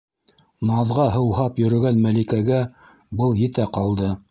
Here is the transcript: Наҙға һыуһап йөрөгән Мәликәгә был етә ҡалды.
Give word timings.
Наҙға 0.69 1.05
һыуһап 1.15 1.61
йөрөгән 1.65 2.01
Мәликәгә 2.07 2.65
был 3.23 3.39
етә 3.45 3.71
ҡалды. 3.79 4.13